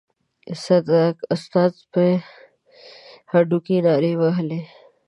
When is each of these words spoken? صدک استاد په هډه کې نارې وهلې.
صدک 0.65 1.15
استاد 1.33 1.73
په 1.93 2.03
هډه 3.31 3.57
کې 3.65 3.75
نارې 3.85 4.13
وهلې. 4.21 4.61